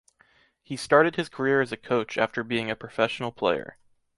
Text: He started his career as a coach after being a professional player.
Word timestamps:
He 0.63 0.77
started 0.77 1.15
his 1.15 1.29
career 1.29 1.61
as 1.61 1.71
a 1.71 1.77
coach 1.77 2.17
after 2.17 2.43
being 2.43 2.71
a 2.71 2.75
professional 2.75 3.31
player. 3.31 3.77